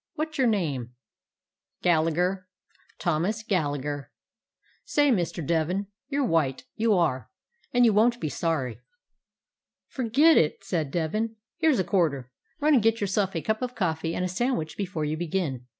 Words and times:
What 0.15 0.33
's 0.33 0.39
your 0.39 0.47
name?" 0.47 0.95
"Gallagher. 1.83 2.47
Thomas 2.97 3.43
Gallagher. 3.43 4.11
Say, 4.83 5.11
Mr. 5.11 5.45
Devin, 5.45 5.85
you 6.09 6.23
're 6.23 6.25
white, 6.27 6.65
you 6.75 6.95
are, 6.95 7.29
and 7.71 7.85
you 7.85 7.93
won't 7.93 8.19
be 8.19 8.27
sorry." 8.27 8.79
"Forget 9.85 10.37
it," 10.37 10.63
said 10.63 10.89
Devin. 10.89 11.35
"Here's 11.57 11.77
a 11.77 11.83
quar 11.83 12.09
ter. 12.09 12.31
Run 12.59 12.73
and 12.73 12.81
get 12.81 12.99
yourself 12.99 13.35
a 13.35 13.43
cup 13.43 13.61
of 13.61 13.75
coffee 13.75 14.15
and 14.15 14.25
a 14.25 14.27
sandwich 14.27 14.75
before 14.75 15.05
you 15.05 15.17
begin. 15.17 15.67